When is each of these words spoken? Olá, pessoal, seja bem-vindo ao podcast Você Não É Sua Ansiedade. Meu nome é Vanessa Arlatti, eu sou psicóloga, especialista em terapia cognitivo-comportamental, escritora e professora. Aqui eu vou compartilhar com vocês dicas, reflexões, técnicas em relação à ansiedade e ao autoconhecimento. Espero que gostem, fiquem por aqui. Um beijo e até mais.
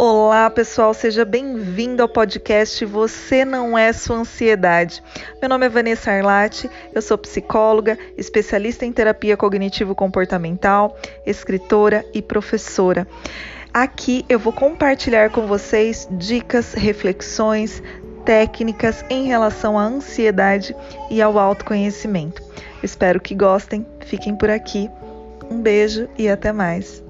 Olá, 0.00 0.48
pessoal, 0.48 0.94
seja 0.94 1.24
bem-vindo 1.24 2.00
ao 2.00 2.08
podcast 2.08 2.84
Você 2.84 3.44
Não 3.44 3.76
É 3.76 3.92
Sua 3.92 4.18
Ansiedade. 4.18 5.02
Meu 5.40 5.48
nome 5.48 5.66
é 5.66 5.68
Vanessa 5.68 6.12
Arlatti, 6.12 6.70
eu 6.94 7.02
sou 7.02 7.18
psicóloga, 7.18 7.98
especialista 8.16 8.86
em 8.86 8.92
terapia 8.92 9.36
cognitivo-comportamental, 9.36 10.96
escritora 11.26 12.04
e 12.14 12.22
professora. 12.22 13.08
Aqui 13.74 14.24
eu 14.28 14.38
vou 14.38 14.52
compartilhar 14.52 15.30
com 15.30 15.48
vocês 15.48 16.06
dicas, 16.12 16.74
reflexões, 16.74 17.82
técnicas 18.24 19.04
em 19.10 19.26
relação 19.26 19.76
à 19.76 19.82
ansiedade 19.82 20.76
e 21.10 21.20
ao 21.20 21.36
autoconhecimento. 21.40 22.40
Espero 22.84 23.20
que 23.20 23.34
gostem, 23.34 23.84
fiquem 24.06 24.36
por 24.36 24.48
aqui. 24.48 24.88
Um 25.50 25.60
beijo 25.60 26.08
e 26.16 26.28
até 26.28 26.52
mais. 26.52 27.07